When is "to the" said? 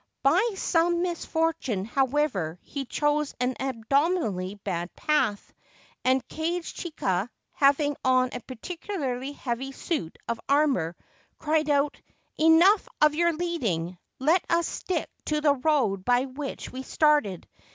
15.25-15.53